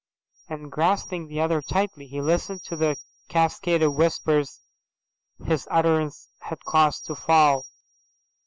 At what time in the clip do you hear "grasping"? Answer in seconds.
0.71-1.27